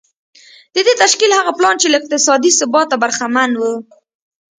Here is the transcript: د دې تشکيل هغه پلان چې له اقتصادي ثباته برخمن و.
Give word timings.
د 0.73 0.77
دې 0.87 0.93
تشکيل 1.03 1.31
هغه 1.39 1.51
پلان 1.57 1.75
چې 1.81 1.87
له 1.89 1.97
اقتصادي 1.99 2.51
ثباته 2.59 2.95
برخمن 3.03 3.51
و. 3.55 3.61